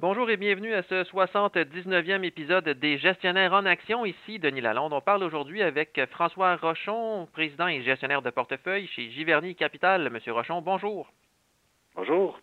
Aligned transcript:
Bonjour 0.00 0.30
et 0.30 0.36
bienvenue 0.36 0.74
à 0.74 0.84
ce 0.84 1.02
79e 1.02 2.22
épisode 2.22 2.68
des 2.68 2.98
Gestionnaires 2.98 3.52
en 3.52 3.66
Action. 3.66 4.06
Ici 4.06 4.38
Denis 4.38 4.60
Lalonde. 4.60 4.92
On 4.92 5.00
parle 5.00 5.24
aujourd'hui 5.24 5.60
avec 5.60 6.00
François 6.12 6.54
Rochon, 6.54 7.26
président 7.32 7.66
et 7.66 7.82
gestionnaire 7.82 8.22
de 8.22 8.30
portefeuille 8.30 8.86
chez 8.86 9.10
Giverny 9.10 9.56
Capital. 9.56 10.08
Monsieur 10.10 10.34
Rochon, 10.34 10.62
bonjour. 10.62 11.12
Bonjour. 11.96 12.38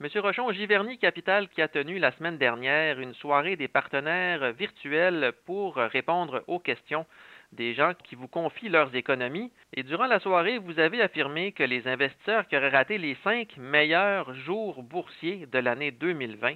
Monsieur 0.00 0.22
Rochon, 0.22 0.50
Giverny 0.52 0.96
Capital 0.96 1.50
qui 1.50 1.60
a 1.60 1.68
tenu 1.68 1.98
la 1.98 2.10
semaine 2.12 2.38
dernière 2.38 2.98
une 3.00 3.12
soirée 3.12 3.56
des 3.56 3.68
partenaires 3.68 4.52
virtuels 4.52 5.34
pour 5.44 5.76
répondre 5.76 6.42
aux 6.46 6.58
questions 6.58 7.04
des 7.52 7.74
gens 7.74 7.92
qui 8.02 8.14
vous 8.14 8.28
confient 8.28 8.70
leurs 8.70 8.94
économies. 8.94 9.52
Et 9.74 9.82
durant 9.82 10.06
la 10.06 10.20
soirée, 10.20 10.56
vous 10.56 10.78
avez 10.78 11.02
affirmé 11.02 11.52
que 11.52 11.64
les 11.64 11.86
investisseurs 11.86 12.48
qui 12.48 12.56
auraient 12.56 12.70
raté 12.70 12.96
les 12.96 13.18
cinq 13.24 13.58
meilleurs 13.58 14.32
jours 14.32 14.82
boursiers 14.82 15.44
de 15.52 15.58
l'année 15.58 15.90
2020 15.90 16.54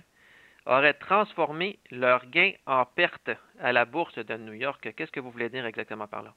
auraient 0.66 0.94
transformé 0.94 1.78
leurs 1.90 2.26
gains 2.26 2.52
en 2.66 2.84
pertes 2.84 3.30
à 3.60 3.72
la 3.72 3.84
bourse 3.84 4.18
de 4.18 4.36
New 4.36 4.52
York. 4.52 4.92
Qu'est-ce 4.96 5.12
que 5.12 5.20
vous 5.20 5.30
voulez 5.30 5.48
dire 5.48 5.66
exactement 5.66 6.06
par 6.06 6.22
là? 6.22 6.32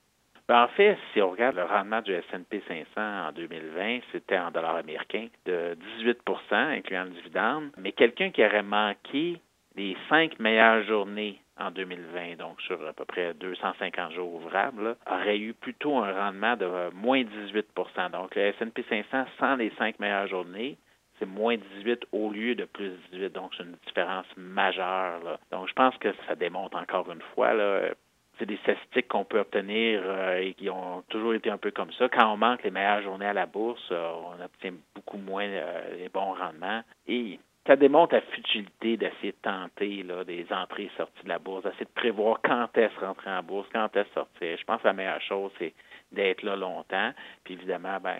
Ben, 0.48 0.63
en 0.63 0.67
fait, 0.67 0.98
si 1.12 1.22
on 1.22 1.31
regarde 1.31 1.55
le 1.55 1.63
rendement 1.63 2.02
du 2.02 2.13
S&P 2.13 2.62
500 2.67 3.30
en 3.30 3.31
2020, 3.31 4.00
c'était 4.12 4.38
en 4.38 4.52
dollars 4.52 4.76
américains 4.76 5.27
de 5.45 5.76
18% 6.00 6.53
incluant 6.53 7.05
le 7.05 7.09
dividende. 7.12 7.72
Mais 7.77 7.91
quelqu'un 7.94 8.30
qui 8.30 8.45
aurait 8.45 8.62
manqué 8.62 9.41
les 9.76 9.98
cinq 10.08 10.39
meilleures 10.39 10.84
journées 10.84 11.39
en 11.58 11.72
2020, 11.72 12.36
donc 12.38 12.62
sur 12.62 12.86
à 12.86 12.94
peu 12.94 13.05
près 13.05 13.34
250 13.34 14.14
jours 14.14 14.36
ouvrables, 14.36 14.95
aurait 15.09 15.39
eu 15.39 15.53
plutôt 15.53 15.98
un 15.98 16.14
rendement 16.14 16.55
de 16.55 16.94
moins 16.94 17.23
18% 17.23 18.12
Donc, 18.12 18.36
le 18.36 18.42
S&P 18.44 18.86
500 18.88 19.26
sans 19.39 19.55
les 19.55 19.72
cinq 19.78 20.00
meilleures 20.00 20.28
journées, 20.28 20.78
c'est 21.20 21.26
moins 21.26 21.58
18 21.78 22.05
au 22.12 22.30
lieu 22.30 22.55
de 22.55 22.66
plus 22.66 22.92
18. 23.12 23.34
Donc, 23.34 23.52
c'est 23.58 23.64
une 23.64 23.78
différence 23.86 24.26
majeure. 24.38 25.40
Donc, 25.52 25.68
je 25.68 25.73
pense 25.73 25.96
que 25.98 26.10
ça 26.28 26.36
démontre 26.36 26.78
encore 26.78 27.12
une 27.12 27.22
fois, 27.34 27.53
là, 27.53 27.89
c'est 28.38 28.45
des 28.45 28.58
statistiques 28.58 29.08
qu'on 29.08 29.23
peut 29.23 29.39
obtenir 29.39 30.02
euh, 30.04 30.39
et 30.39 30.54
qui 30.54 30.70
ont 30.70 31.04
toujours 31.09 31.34
été 31.34 31.50
un 31.50 31.58
peu 31.58 31.72
comme 31.72 31.92
ça. 31.94 32.09
Quand 32.09 32.34
on 32.34 32.38
manque 32.38 32.64
les 32.64 32.72
meilleures 32.72 33.02
journées 33.02 33.28
à 33.28 33.34
la 33.34 33.45
bourse, 33.45 33.88
euh, 33.92 34.12
on 34.12 34.44
obtient 34.44 34.73
beaucoup 34.94 35.17
moins 35.17 35.45
euh, 35.45 35.95
les 35.98 36.09
bons 36.09 36.34
rendements. 36.34 36.81
Et 37.08 37.39
ça 37.67 37.75
démontre 37.75 38.13
la 38.13 38.21
futilité 38.21 38.97
d'essayer 38.97 39.31
de 39.31 39.38
tenter 39.41 40.03
là, 40.03 40.23
des 40.23 40.45
entrées 40.52 40.83
et 40.83 40.91
sorties 40.97 41.23
de 41.23 41.30
la 41.30 41.39
bourse, 41.39 41.63
d'essayer 41.63 41.85
de 41.85 41.99
prévoir 41.99 42.39
quand 42.44 42.77
est-ce 42.77 42.99
rentrer 42.99 43.31
en 43.31 43.41
bourse, 43.41 43.67
quand 43.73 43.95
est-ce 43.95 44.13
sortir. 44.13 44.58
Je 44.58 44.63
pense 44.66 44.81
que 44.81 44.88
la 44.88 44.94
meilleure 44.94 45.21
chose, 45.21 45.52
c'est 45.58 45.73
d'être 46.11 46.43
là 46.43 46.55
longtemps. 46.55 47.11
Puis 47.43 47.55
évidemment, 47.55 47.99
ben, 47.99 48.17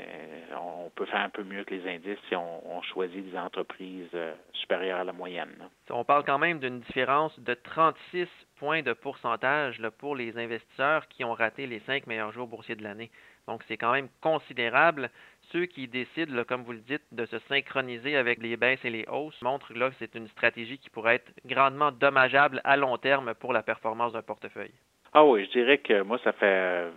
on 0.60 0.90
peut 0.90 1.06
faire 1.06 1.22
un 1.22 1.30
peu 1.30 1.44
mieux 1.44 1.64
que 1.64 1.74
les 1.74 1.88
indices 1.88 2.20
si 2.28 2.36
on, 2.36 2.82
choisit 2.94 3.32
des 3.32 3.38
entreprises 3.38 4.10
euh, 4.14 4.34
supérieures 4.54 5.00
à 5.00 5.04
la 5.04 5.14
moyenne. 5.14 5.70
On 5.90 6.04
parle 6.04 6.24
quand 6.24 6.38
même 6.38 6.60
d'une 6.60 6.82
différence 6.82 7.38
de 7.40 7.54
36 7.54 8.28
points 8.58 8.84
de 8.84 8.94
pourcentage 8.94 9.82
pour 9.98 10.16
les 10.16 10.38
investisseurs 10.38 11.08
qui 11.08 11.24
ont 11.24 11.34
raté 11.34 11.66
les 11.66 11.80
cinq 11.82 12.06
meilleurs 12.06 12.32
jours 12.32 12.48
boursiers 12.48 12.76
de 12.76 12.84
l'année. 12.84 13.10
Donc, 13.48 13.64
c'est 13.68 13.78
quand 13.78 13.92
même 13.92 14.10
considérable. 14.22 15.10
Ceux 15.52 15.66
qui 15.66 15.88
décident, 15.88 16.44
comme 16.44 16.64
vous 16.64 16.74
le 16.74 16.80
dites, 16.80 17.04
de 17.12 17.26
se 17.26 17.40
synchroniser 17.48 18.16
avec 18.16 18.42
les 18.42 18.58
baisses 18.58 18.84
et 18.84 18.90
les 18.90 19.06
hausses 19.12 19.42
montrent 19.42 19.74
que 19.74 19.96
c'est 20.00 20.16
une 20.16 20.28
stratégie 20.30 20.78
qui 20.78 20.90
pourrait 20.90 21.16
être 21.16 21.32
grandement 21.46 21.92
dommageable 21.92 22.62
à 22.64 22.78
long 22.78 22.98
terme 22.98 23.34
pour 23.36 23.54
la 23.54 23.64
performance 23.64 24.14
d'un 24.14 24.22
portefeuille. 24.22 24.74
Ah 25.14 25.24
oui, 25.24 25.46
je 25.46 25.52
dirais 25.52 25.78
que 25.78 26.02
moi, 26.02 26.20
ça 26.24 26.34
fait 26.34 26.90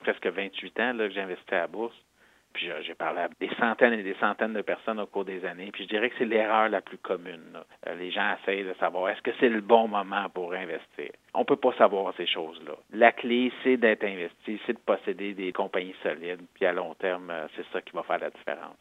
presque 0.00 0.26
28 0.26 0.80
ans 0.80 0.92
là, 0.94 1.08
que 1.08 1.14
j'ai 1.14 1.20
investi 1.20 1.54
à 1.54 1.58
la 1.58 1.66
bourse. 1.66 1.96
Puis 2.56 2.70
j'ai 2.86 2.94
parlé 2.94 3.20
à 3.20 3.28
des 3.38 3.50
centaines 3.56 3.92
et 3.92 4.02
des 4.02 4.14
centaines 4.14 4.54
de 4.54 4.62
personnes 4.62 4.98
au 4.98 5.04
cours 5.04 5.26
des 5.26 5.44
années. 5.44 5.68
Puis 5.72 5.84
je 5.84 5.88
dirais 5.90 6.08
que 6.08 6.14
c'est 6.16 6.24
l'erreur 6.24 6.70
la 6.70 6.80
plus 6.80 6.96
commune. 6.96 7.58
Euh, 7.86 7.94
les 7.96 8.10
gens 8.10 8.34
essayent 8.40 8.64
de 8.64 8.72
savoir 8.80 9.10
est-ce 9.10 9.20
que 9.20 9.30
c'est 9.38 9.50
le 9.50 9.60
bon 9.60 9.88
moment 9.88 10.30
pour 10.30 10.54
investir? 10.54 11.10
On 11.34 11.40
ne 11.40 11.44
peut 11.44 11.56
pas 11.56 11.74
savoir 11.74 12.14
ces 12.16 12.26
choses-là. 12.26 12.72
La 12.94 13.12
clé, 13.12 13.52
c'est 13.62 13.76
d'être 13.76 14.04
investi, 14.04 14.58
c'est 14.64 14.72
de 14.72 14.78
posséder 14.78 15.34
des 15.34 15.52
compagnies 15.52 15.94
solides. 16.02 16.40
Puis 16.54 16.64
à 16.64 16.72
long 16.72 16.94
terme, 16.94 17.30
euh, 17.30 17.46
c'est 17.54 17.66
ça 17.74 17.82
qui 17.82 17.92
va 17.92 18.02
faire 18.04 18.20
la 18.20 18.30
différence. 18.30 18.76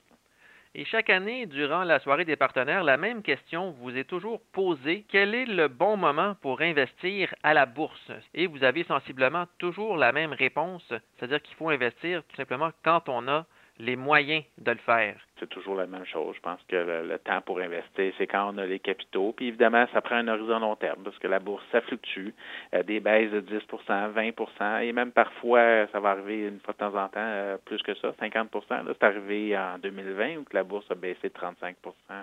Et 0.74 0.86
chaque 0.86 1.10
année, 1.10 1.46
durant 1.46 1.84
la 1.84 2.00
soirée 2.00 2.26
des 2.26 2.38
partenaires, 2.38 2.84
la 2.86 2.96
même 2.96 3.24
question 3.24 3.72
vous 3.82 3.98
est 3.98 4.06
toujours 4.06 4.40
posée. 4.54 5.04
Quel 5.10 5.36
est 5.36 5.46
le 5.46 5.68
bon 5.68 5.98
moment 5.98 6.36
pour 6.42 6.62
investir 6.62 7.34
à 7.44 7.54
la 7.54 7.66
bourse? 7.66 8.12
Et 8.34 8.48
vous 8.48 8.64
avez 8.64 8.86
sensiblement 8.86 9.46
toujours 9.58 9.98
la 9.98 10.14
même 10.14 10.32
réponse, 10.32 10.84
c'est-à-dire 11.18 11.42
qu'il 11.42 11.56
faut 11.56 11.70
investir 11.70 12.24
tout 12.24 12.36
simplement 12.38 12.72
quand 12.84 13.10
on 13.10 13.28
a 13.28 13.46
les 13.80 13.96
moyens 13.96 14.44
de 14.58 14.72
le 14.72 14.78
faire. 14.78 15.16
C'est 15.40 15.50
toujours 15.50 15.76
la 15.76 15.86
même 15.86 16.06
chose. 16.06 16.34
Je 16.36 16.42
pense 16.42 16.60
que 16.68 16.76
le, 16.76 17.20
temps 17.20 17.42
pour 17.42 17.60
investir, 17.60 18.14
c'est 18.18 18.28
quand 18.28 18.54
on 18.54 18.58
a 18.58 18.66
les 18.66 18.80
capitaux. 18.80 19.34
Puis 19.36 19.48
évidemment, 19.48 19.86
ça 19.92 20.02
prend 20.02 20.16
un 20.16 20.28
horizon 20.30 20.60
long 20.60 20.76
terme 20.78 21.04
parce 21.04 21.18
que 21.20 21.28
la 21.28 21.40
bourse, 21.40 21.64
ça 21.72 21.82
fluctue. 21.82 22.30
Euh, 22.74 22.84
des 22.84 23.02
baisses 23.02 23.32
de 23.32 23.42
10% 23.42 24.14
20% 24.14 24.82
et 24.84 24.94
même 24.94 25.12
parfois, 25.12 25.88
ça 25.92 26.00
va 26.00 26.12
arriver 26.12 26.48
une 26.48 26.60
fois 26.62 26.74
de 26.74 26.80
temps 26.80 26.96
en 26.96 27.10
temps, 27.10 27.20
euh, 27.20 27.58
plus 27.66 27.82
que 27.84 27.94
ça, 27.96 28.14
50% 28.22 28.48
C'est 28.88 29.04
arrivé 29.04 29.58
en 29.58 29.78
2020 29.80 30.38
où 30.38 30.46
la 30.54 30.64
bourse 30.64 30.90
a 30.90 30.96
baissé 30.96 31.28
de 31.28 31.34
35 31.34 31.76
euh, 32.12 32.22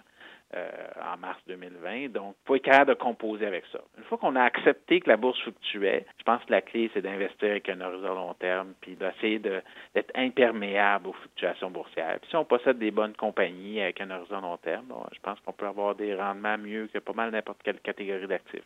en 0.54 1.16
mars 1.16 1.40
2020. 1.46 2.12
Donc, 2.12 2.36
il 2.42 2.46
faut 2.46 2.56
être 2.56 2.62
capable 2.62 2.90
de 2.90 2.94
composer 2.94 3.46
avec 3.46 3.64
ça. 3.72 3.80
Une 3.96 4.04
fois 4.04 4.18
qu'on 4.18 4.36
a 4.36 4.42
accepté 4.42 5.00
que 5.00 5.08
la 5.08 5.16
bourse 5.16 5.40
fluctuait, 5.40 6.06
je 6.18 6.24
pense 6.24 6.44
que 6.44 6.50
la 6.50 6.60
clé, 6.60 6.90
c'est 6.92 7.02
d'investir 7.02 7.50
avec 7.50 7.68
un 7.68 7.80
horizon 7.80 8.14
long 8.14 8.34
terme, 8.34 8.74
puis 8.80 8.94
d'essayer 8.96 9.38
d'être 9.38 10.12
imperméable 10.14 11.08
aux 11.08 11.12
fluctuations 11.12 11.70
boursières. 11.70 12.18
Puis 12.20 12.30
si 12.30 12.36
on 12.36 12.44
possède 12.44 12.78
des 12.78 12.90
bonnes 12.90 13.14
compagnies 13.14 13.80
avec 13.80 14.00
un 14.00 14.10
horizon 14.10 14.40
long 14.40 14.56
terme, 14.58 14.92
je 15.12 15.20
pense 15.20 15.40
qu'on 15.40 15.52
peut 15.52 15.66
avoir 15.66 15.94
des 15.94 16.14
rendements 16.14 16.58
mieux 16.58 16.88
que 16.92 16.98
pas 16.98 17.12
mal 17.12 17.30
n'importe 17.30 17.62
quelle 17.62 17.80
catégorie 17.80 18.26
d'actifs. 18.26 18.62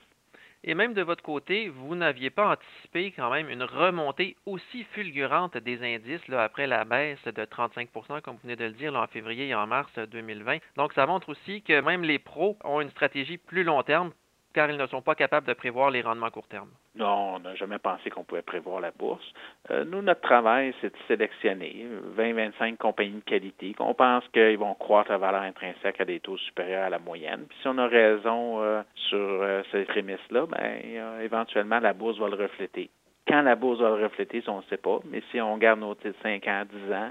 Et 0.65 0.75
même 0.75 0.95
de 0.95 1.03
votre 1.03 1.23
côté, 1.23 1.69
vous 1.69 1.95
n'aviez 1.95 2.31
pas 2.31 2.53
anticipé 2.53 3.13
quand 3.13 3.31
même 3.31 3.49
une 3.49 3.63
remontée 3.63 4.37
aussi 4.47 4.85
fulgurante 4.85 5.57
des 5.57 5.83
indices 5.83 6.27
là, 6.29 6.43
après 6.43 6.67
la 6.67 6.85
baisse 6.85 7.25
de 7.25 7.45
35% 7.45 8.21
comme 8.21 8.35
vous 8.35 8.43
venez 8.43 8.57
de 8.57 8.65
le 8.65 8.73
dire, 8.73 8.95
en 8.95 9.07
février 9.07 9.49
et 9.49 9.55
en 9.55 9.67
mars 9.67 9.93
2020. 9.99 10.59
Donc, 10.77 10.93
ça 10.95 11.07
montre 11.07 11.29
aussi 11.29 11.63
que 11.63 11.81
même 11.81 12.03
les 12.03 12.19
pros 12.19 12.59
ont 12.65 12.81
une 12.81 12.91
stratégie 12.91 13.39
plus 13.39 13.65
long 13.65 13.83
terme 13.83 14.13
car 14.57 14.71
ils 14.71 14.79
ne 14.79 14.87
sont 14.87 15.03
pas 15.03 15.15
capables 15.15 15.47
de 15.47 15.53
prévoir 15.53 15.91
les 15.91 16.01
rendements 16.01 16.31
court 16.31 16.47
terme. 16.49 16.71
Non, 16.95 17.35
on 17.35 17.41
n'a 17.41 17.55
jamais 17.57 17.79
pensé 17.79 18.09
qu'on 18.09 18.25
pouvait 18.25 18.41
prévoir 18.41 18.81
la 18.81 18.91
bourse. 18.91 19.31
Euh, 19.71 19.85
nous, 19.85 20.01
notre 20.01 20.23
travail, 20.23 20.75
c'est 20.81 20.91
de 20.95 20.99
sélectionner 21.07 21.87
20-25 22.17 22.79
compagnies 22.79 23.21
de 23.21 23.31
qualité 23.31 23.75
qu'on 23.75 23.93
pense 23.93 24.27
qu'ils 24.29 24.57
vont 24.57 24.73
croître 24.73 25.11
la 25.11 25.19
valeur 25.19 25.43
intrinsèque 25.43 26.01
à 26.01 26.07
des 26.07 26.21
taux 26.21 26.39
supérieurs 26.39 26.85
à 26.85 26.89
la 26.89 26.99
moyenne. 26.99 27.45
Puis 27.47 27.59
si 27.61 27.69
on 27.69 27.77
a 27.77 27.87
raison 27.87 28.63
euh, 28.63 28.83
sur 28.95 29.19
euh, 29.19 29.63
ces 29.73 29.85
prémices-là, 29.85 30.47
ben, 30.47 31.21
éventuellement, 31.21 31.79
la 31.79 31.93
bourse 31.93 32.19
va 32.19 32.29
le 32.31 32.37
refléter. 32.37 32.89
Quand 33.29 33.43
la 33.43 33.57
bourse 33.57 33.81
va 33.81 33.91
le 33.91 34.05
refléter, 34.05 34.43
on 34.47 34.59
ne 34.59 34.67
sait 34.71 34.79
pas, 34.79 35.01
mais 35.05 35.23
si 35.31 35.39
on 35.39 35.59
garde 35.59 35.81
nos 35.81 35.95
titres 35.97 36.19
5 36.23 36.49
ans, 36.49 36.63
10 36.87 36.93
ans, 36.95 37.11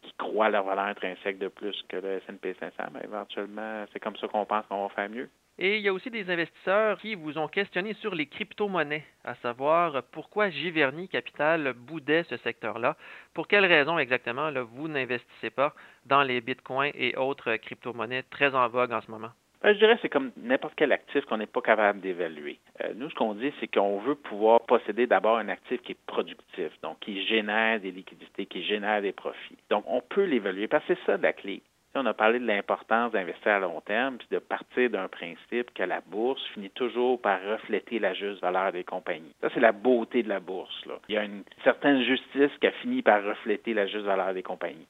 qui 0.00 0.14
croient 0.16 0.48
leur 0.48 0.64
valeur 0.64 0.86
intrinsèque 0.86 1.38
de 1.38 1.48
plus 1.48 1.76
que 1.90 1.96
le 1.98 2.22
S&P 2.26 2.56
500, 2.58 2.74
ben, 2.90 3.00
éventuellement, 3.04 3.84
c'est 3.92 4.00
comme 4.00 4.16
ça 4.16 4.28
qu'on 4.28 4.46
pense 4.46 4.64
qu'on 4.70 4.86
va 4.86 4.94
faire 4.94 5.10
mieux. 5.10 5.28
Et 5.58 5.78
il 5.78 5.82
y 5.82 5.88
a 5.88 5.92
aussi 5.94 6.10
des 6.10 6.28
investisseurs 6.30 6.98
qui 6.98 7.14
vous 7.14 7.38
ont 7.38 7.48
questionné 7.48 7.94
sur 7.94 8.14
les 8.14 8.26
crypto-monnaies, 8.26 9.04
à 9.24 9.34
savoir 9.36 10.02
pourquoi 10.12 10.50
Giverny 10.50 11.08
Capital 11.08 11.72
boudait 11.72 12.24
ce 12.24 12.36
secteur-là? 12.36 12.94
Pour 13.32 13.48
quelles 13.48 13.64
raisons 13.64 13.98
exactement 13.98 14.50
vous 14.74 14.88
n'investissez 14.88 15.48
pas 15.48 15.74
dans 16.04 16.22
les 16.22 16.42
bitcoins 16.42 16.92
et 16.94 17.16
autres 17.16 17.56
crypto-monnaies 17.56 18.24
très 18.24 18.54
en 18.54 18.68
vogue 18.68 18.92
en 18.92 19.00
ce 19.00 19.10
moment? 19.10 19.30
Ben, 19.62 19.72
je 19.72 19.78
dirais 19.78 19.98
c'est 20.02 20.10
comme 20.10 20.30
n'importe 20.36 20.74
quel 20.76 20.92
actif 20.92 21.24
qu'on 21.24 21.38
n'est 21.38 21.46
pas 21.46 21.62
capable 21.62 22.00
d'évaluer. 22.00 22.58
Euh, 22.82 22.92
nous, 22.94 23.08
ce 23.08 23.14
qu'on 23.14 23.32
dit, 23.32 23.52
c'est 23.58 23.66
qu'on 23.66 23.98
veut 24.00 24.14
pouvoir 24.14 24.60
posséder 24.60 25.06
d'abord 25.06 25.38
un 25.38 25.48
actif 25.48 25.80
qui 25.80 25.92
est 25.92 26.06
productif, 26.06 26.70
donc 26.82 27.00
qui 27.00 27.26
génère 27.26 27.80
des 27.80 27.92
liquidités, 27.92 28.44
qui 28.44 28.62
génère 28.62 29.00
des 29.00 29.12
profits. 29.12 29.56
Donc, 29.70 29.84
on 29.88 30.02
peut 30.02 30.24
l'évaluer 30.24 30.68
parce 30.68 30.84
que 30.84 30.94
c'est 30.94 31.06
ça 31.06 31.16
la 31.16 31.32
clé 31.32 31.62
on 31.96 32.06
a 32.06 32.14
parlé 32.14 32.38
de 32.38 32.46
l'importance 32.46 33.12
d'investir 33.12 33.52
à 33.52 33.58
long 33.58 33.80
terme, 33.80 34.18
puis 34.18 34.28
de 34.30 34.38
partir 34.38 34.90
d'un 34.90 35.08
principe 35.08 35.72
que 35.74 35.82
la 35.82 36.00
bourse 36.00 36.42
finit 36.54 36.70
toujours 36.70 37.20
par 37.20 37.40
refléter 37.42 37.98
la 37.98 38.14
juste 38.14 38.40
valeur 38.40 38.72
des 38.72 38.84
compagnies. 38.84 39.34
Ça, 39.40 39.48
c'est 39.54 39.60
la 39.60 39.72
beauté 39.72 40.22
de 40.22 40.28
la 40.28 40.40
bourse. 40.40 40.74
Il 41.08 41.14
y 41.14 41.18
a 41.18 41.24
une 41.24 41.42
certaine 41.64 42.02
justice 42.02 42.50
qui 42.60 42.66
a 42.66 42.72
fini 42.72 43.02
par 43.02 43.24
refléter 43.24 43.74
la 43.74 43.86
juste 43.86 44.04
valeur 44.04 44.34
des 44.34 44.42
compagnies. 44.42 44.86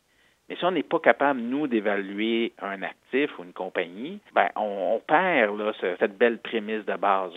Mais 0.48 0.56
si 0.56 0.64
on 0.64 0.70
n'est 0.70 0.84
pas 0.84 1.00
capable, 1.00 1.40
nous, 1.40 1.66
d'évaluer 1.66 2.52
un 2.60 2.82
actif 2.82 3.36
ou 3.38 3.42
une 3.42 3.52
compagnie, 3.52 4.20
ben, 4.32 4.48
on, 4.54 5.00
perd 5.06 5.60
cette 5.98 6.16
belle 6.16 6.38
prémisse 6.38 6.84
de 6.84 6.94
base. 6.94 7.32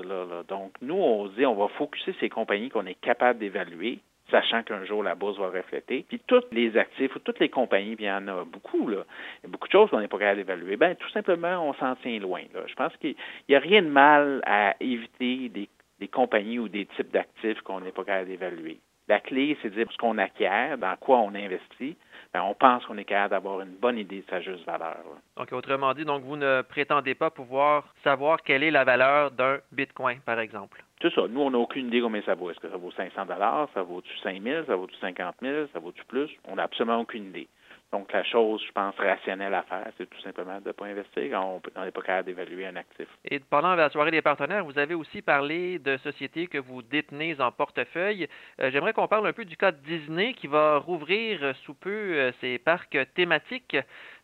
Donc, 0.48 0.74
nous, 0.81 0.95
on 0.95 1.27
dit 1.27 1.45
on 1.45 1.56
va 1.56 1.68
focuser 1.69 2.13
ces 2.19 2.30
compagnies 2.30 2.69
qu'on 2.69 2.86
est 2.86 3.00
capable 3.01 3.39
d'évaluer 3.39 4.00
sachant 4.29 4.63
qu'un 4.63 4.85
jour 4.85 5.03
la 5.03 5.15
bourse 5.15 5.37
va 5.37 5.49
refléter. 5.49 6.05
Puis 6.07 6.19
tous 6.27 6.43
les 6.51 6.77
actifs 6.77 7.15
ou 7.15 7.19
toutes 7.19 7.39
les 7.39 7.49
compagnies, 7.49 7.95
il 7.97 8.05
y 8.05 8.11
en 8.11 8.27
a 8.27 8.43
beaucoup, 8.45 8.87
là. 8.87 9.03
Il 9.41 9.47
y 9.47 9.49
a 9.49 9.49
beaucoup 9.49 9.67
de 9.67 9.71
choses 9.71 9.89
qu'on 9.89 9.99
n'est 9.99 10.07
pas 10.07 10.19
capable 10.19 10.37
d'évaluer. 10.37 10.75
Ben, 10.75 10.95
tout 10.95 11.09
simplement, 11.09 11.67
on 11.67 11.73
s'en 11.73 11.95
tient 11.97 12.19
loin. 12.19 12.41
Là. 12.53 12.61
Je 12.67 12.75
pense 12.75 12.95
qu'il 12.97 13.15
n'y 13.47 13.55
a 13.55 13.59
rien 13.59 13.81
de 13.81 13.89
mal 13.89 14.41
à 14.45 14.75
éviter 14.79 15.49
des, 15.49 16.07
compagnies 16.07 16.59
ou 16.59 16.69
des 16.69 16.85
types 16.85 17.11
d'actifs 17.11 17.61
qu'on 17.61 17.81
n'est 17.81 17.91
pas 17.91 18.03
capable 18.03 18.29
d'évaluer. 18.29 18.79
La 19.07 19.19
clé, 19.19 19.57
c'est 19.61 19.69
de 19.69 19.75
dire 19.75 19.91
ce 19.91 19.97
qu'on 19.97 20.17
acquiert, 20.17 20.77
dans 20.77 20.95
quoi 20.97 21.17
on 21.17 21.33
investit, 21.33 21.97
ben, 22.33 22.43
on 22.43 22.53
pense 22.53 22.85
qu'on 22.85 22.97
est 22.97 23.05
capable 23.05 23.31
d'avoir 23.31 23.61
une 23.61 23.75
bonne 23.75 23.97
idée 23.97 24.21
de 24.21 24.29
sa 24.29 24.39
juste 24.39 24.65
valeur. 24.65 25.03
Donc, 25.35 25.51
autrement 25.51 25.93
dit, 25.93 26.05
donc 26.05 26.23
vous 26.23 26.37
ne 26.37 26.61
prétendez 26.61 27.15
pas 27.15 27.31
pouvoir 27.31 27.93
savoir 28.03 28.43
quelle 28.43 28.63
est 28.63 28.71
la 28.71 28.83
valeur 28.83 29.31
d'un 29.31 29.59
Bitcoin, 29.71 30.19
par 30.19 30.39
exemple. 30.39 30.83
C'est 31.01 31.13
ça. 31.13 31.22
Nous, 31.30 31.40
on 31.40 31.51
n'a 31.51 31.57
aucune 31.57 31.88
idée 31.88 32.01
combien 32.01 32.22
ça 32.24 32.36
vaut. 32.36 32.51
Est-ce 32.51 32.60
que 32.60 32.69
ça 32.69 32.78
vaut 32.78 32.92
500 32.92 33.25
ça 33.74 33.84
vaut-tu 33.84 34.18
5 34.19 34.42
000 34.42 34.66
ça 34.66 34.75
vaut-tu 34.75 34.96
50 34.98 35.36
000 35.42 35.68
ça 35.72 35.80
vaut-tu 35.80 36.04
plus? 36.06 36.30
On 36.46 36.56
n'a 36.56 36.63
absolument 36.63 37.00
aucune 37.00 37.28
idée. 37.28 37.48
Donc, 37.92 38.12
la 38.13 38.24
chose, 38.24 38.62
je 38.68 38.72
pense, 38.72 38.94
rationnelle 38.98 39.54
à 39.56 39.63
faire, 39.63 39.88
c'est 39.98 40.07
tout 40.07 40.22
simplement 40.22 40.60
de 40.62 40.68
ne 40.68 40.72
pas 40.74 40.86
investir 40.86 41.31
quand 41.31 41.60
on 41.75 41.84
n'est 41.84 41.92
pas 41.92 42.01
capable 42.01 42.28
d'évaluer 42.28 42.68
un 42.68 42.75
actif. 42.75 43.07
Et 43.25 43.40
pendant 43.40 43.74
la 43.74 43.90
soirée 43.90 44.12
des 44.12 44.22
partenaires, 44.22 44.63
vous 44.63 44.78
avez 44.78 44.94
aussi 44.94 45.24
parlé 45.24 45.80
de 45.80 45.98
sociétés 45.98 46.46
que 46.46 46.60
vous 46.60 46.84
détenez 46.84 47.42
en 47.42 47.51
portefeuille. 47.51 48.28
Euh, 48.62 48.69
j'aimerais 48.69 48.94
qu'on 48.94 49.07
parle 49.07 49.25
un 49.25 49.34
peu 49.34 49.44
du 49.44 49.57
cas 49.57 49.72
de 49.72 49.78
Disney 49.78 50.34
qui 50.34 50.46
va 50.46 50.78
rouvrir 50.78 51.56
sous 51.66 51.74
peu 51.74 51.90
euh, 51.90 52.31
ses 52.42 52.60
parcs 52.60 52.98
thématiques. 53.16 53.75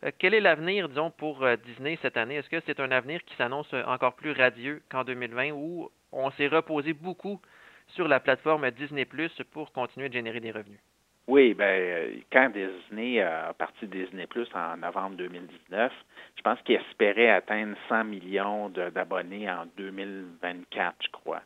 Euh, 0.04 0.12
quel 0.16 0.34
est 0.34 0.40
l'avenir, 0.40 0.88
disons, 0.88 1.10
pour 1.10 1.44
Disney 1.64 1.98
cette 2.02 2.16
année? 2.16 2.36
Est-ce 2.36 2.48
que 2.48 2.60
c'est 2.66 2.78
un 2.78 2.92
avenir 2.92 3.24
qui 3.24 3.34
s'annonce 3.34 3.74
encore 3.86 4.14
plus 4.14 4.30
radieux 4.30 4.80
qu'en 4.88 5.02
2020 5.02 5.50
où 5.50 5.90
on 6.12 6.30
s'est 6.32 6.48
reposé 6.48 6.92
beaucoup 6.92 7.40
sur 7.88 8.08
la 8.08 8.20
plateforme 8.20 8.70
Disney 8.70 9.04
Plus 9.04 9.32
pour 9.52 9.72
continuer 9.72 10.08
de 10.08 10.14
générer 10.14 10.40
des 10.40 10.50
revenus? 10.50 10.80
Oui, 11.28 11.54
ben 11.54 12.22
quand 12.32 12.50
Disney 12.50 13.20
a 13.20 13.52
parti 13.52 13.88
Disney 13.88 14.28
Plus 14.28 14.48
en 14.54 14.76
novembre 14.76 15.16
2019, 15.16 15.92
je 16.36 16.42
pense 16.42 16.60
qu'il 16.62 16.76
espérait 16.76 17.30
atteindre 17.30 17.76
100 17.88 18.04
millions 18.04 18.68
d'abonnés 18.68 19.50
en 19.50 19.66
2024, 19.76 20.94
je 21.00 21.10
crois, 21.10 21.42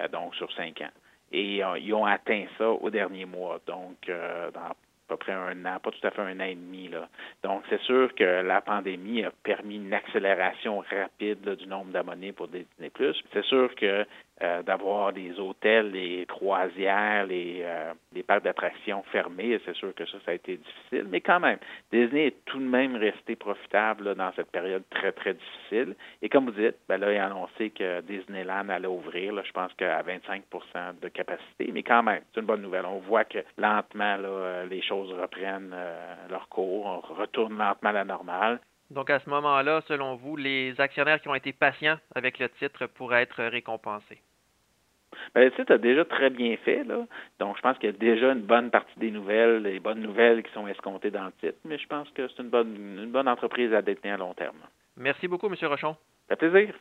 euh, 0.00 0.08
donc 0.08 0.34
sur 0.34 0.52
cinq 0.54 0.80
ans. 0.80 0.90
Et 1.30 1.64
euh, 1.64 1.78
ils 1.78 1.94
ont 1.94 2.04
atteint 2.04 2.46
ça 2.58 2.68
au 2.68 2.90
dernier 2.90 3.24
mois, 3.24 3.60
donc 3.66 4.08
euh, 4.08 4.50
dans 4.50 4.74
à 5.06 5.12
peu 5.12 5.16
près 5.16 5.32
un 5.32 5.64
an, 5.66 5.78
pas 5.80 5.90
tout 5.90 6.06
à 6.06 6.10
fait 6.10 6.22
un 6.22 6.40
an 6.40 6.44
et 6.44 6.54
demi. 6.54 6.88
Là. 6.88 7.08
Donc, 7.42 7.62
c'est 7.68 7.80
sûr 7.82 8.14
que 8.14 8.42
la 8.42 8.60
pandémie 8.60 9.24
a 9.24 9.30
permis 9.42 9.76
une 9.76 9.92
accélération 9.92 10.82
rapide 10.90 11.56
du 11.56 11.66
nombre 11.66 11.92
d'abonnés 11.92 12.32
pour 12.32 12.48
Disney+. 12.48 12.90
C'est 13.32 13.44
sûr 13.44 13.74
que 13.74 14.06
euh, 14.44 14.62
d'avoir 14.62 15.12
des 15.12 15.38
hôtels, 15.40 15.90
les 15.90 16.26
croisières, 16.26 17.26
les, 17.26 17.62
euh, 17.62 17.92
parcs 18.26 18.44
d'attractions 18.44 19.02
fermés. 19.10 19.58
C'est 19.64 19.74
sûr 19.74 19.94
que 19.94 20.04
ça, 20.06 20.18
ça 20.24 20.32
a 20.32 20.34
été 20.34 20.58
difficile. 20.58 21.06
Mais 21.08 21.20
quand 21.20 21.40
même, 21.40 21.58
Disney 21.92 22.26
est 22.26 22.44
tout 22.44 22.58
de 22.58 22.64
même 22.64 22.96
resté 22.96 23.36
profitable 23.36 24.14
dans 24.14 24.32
cette 24.36 24.50
période 24.50 24.82
très, 24.90 25.12
très 25.12 25.34
difficile. 25.34 25.94
Et 26.20 26.28
comme 26.28 26.46
vous 26.46 26.60
dites, 26.60 26.76
ben 26.88 26.98
là, 26.98 27.12
il 27.12 27.18
a 27.18 27.26
annoncé 27.26 27.70
que 27.70 28.02
Disneyland 28.02 28.68
allait 28.68 28.86
ouvrir, 28.86 29.32
je 29.44 29.52
pense 29.52 29.72
qu'à 29.74 30.02
25% 30.02 31.00
de 31.00 31.08
capacité. 31.08 31.70
Mais 31.72 31.82
quand 31.82 32.02
même, 32.02 32.20
c'est 32.32 32.40
une 32.40 32.46
bonne 32.46 32.62
nouvelle. 32.62 32.84
On 32.86 32.98
voit 32.98 33.24
que 33.24 33.38
lentement, 33.56 34.16
là, 34.16 34.28
euh, 34.28 34.66
les 34.66 34.82
choses 34.82 35.10
reprennent 35.12 35.74
leur 36.30 36.48
cours. 36.48 36.86
On 36.86 37.14
retourne 37.14 37.56
lentement 37.56 37.90
à 37.90 37.92
la 37.92 38.04
normale. 38.04 38.60
Donc 38.90 39.10
à 39.10 39.18
ce 39.18 39.28
moment-là, 39.30 39.80
selon 39.88 40.16
vous, 40.16 40.36
les 40.36 40.80
actionnaires 40.80 41.20
qui 41.20 41.28
ont 41.28 41.34
été 41.34 41.52
patients 41.52 41.98
avec 42.14 42.38
le 42.38 42.48
titre 42.48 42.86
pourraient 42.86 43.22
être 43.22 43.42
récompensés. 43.44 44.20
Ben, 45.34 45.44
le 45.44 45.50
titre 45.52 45.72
a 45.72 45.78
déjà 45.78 46.04
très 46.04 46.30
bien 46.30 46.56
fait, 46.64 46.84
là. 46.84 47.06
Donc, 47.38 47.56
je 47.56 47.62
pense 47.62 47.78
qu'il 47.78 47.90
y 47.90 47.94
a 47.94 47.96
déjà 47.96 48.32
une 48.32 48.42
bonne 48.42 48.70
partie 48.70 48.98
des 48.98 49.10
nouvelles, 49.10 49.62
les 49.62 49.80
bonnes 49.80 50.00
nouvelles 50.00 50.42
qui 50.42 50.52
sont 50.52 50.66
escomptées 50.68 51.10
dans 51.10 51.26
le 51.26 51.32
titre, 51.40 51.58
mais 51.64 51.78
je 51.78 51.86
pense 51.86 52.08
que 52.10 52.28
c'est 52.28 52.42
une 52.42 52.50
bonne, 52.50 52.74
une 53.02 53.10
bonne 53.10 53.28
entreprise 53.28 53.72
à 53.72 53.82
détenir 53.82 54.14
à 54.14 54.18
long 54.18 54.34
terme. 54.34 54.58
Merci 54.96 55.28
beaucoup, 55.28 55.46
M. 55.46 55.54
Rochon. 55.62 55.96
Ça 56.28 56.36
fait 56.36 56.48
plaisir. 56.48 56.74